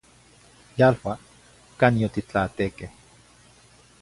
Yalua 0.81 1.13
cani 1.83 2.03
otitlaatequeh 2.09 2.93